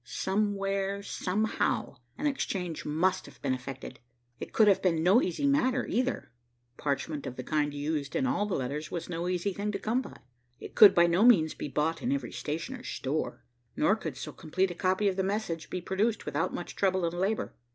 Somewhere, 0.03 1.03
somehow, 1.03 1.97
an 2.17 2.25
exchange 2.25 2.85
must 2.85 3.27
have 3.27 3.39
been 3.43 3.53
effected. 3.53 3.99
It 4.39 4.51
could 4.51 4.67
have 4.67 4.81
been 4.81 5.03
no 5.03 5.21
easy 5.21 5.45
matter, 5.45 5.85
either. 5.85 6.31
Parchment 6.75 7.27
of 7.27 7.35
the 7.35 7.43
kind 7.43 7.71
used 7.71 8.15
in 8.15 8.25
all 8.25 8.47
the 8.47 8.55
letters 8.55 8.89
was 8.89 9.09
no 9.09 9.27
easy 9.29 9.53
thing 9.53 9.71
to 9.73 9.77
come 9.77 10.01
by. 10.01 10.17
It 10.59 10.73
could 10.73 10.95
by 10.95 11.05
no 11.05 11.23
means 11.23 11.53
be 11.53 11.67
bought 11.67 12.01
in 12.01 12.11
every 12.11 12.31
stationer's 12.31 12.89
store, 12.89 13.43
nor 13.75 13.95
could 13.95 14.17
so 14.17 14.31
complete 14.31 14.71
a 14.71 14.73
copy 14.73 15.07
of 15.07 15.17
the 15.17 15.23
message 15.23 15.69
be 15.69 15.81
produced 15.81 16.25
without 16.25 16.51
much 16.51 16.75
trouble 16.75 17.05
and 17.05 17.13
labor. 17.13 17.53